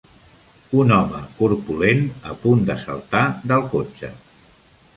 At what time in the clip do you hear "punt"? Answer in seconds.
2.45-2.65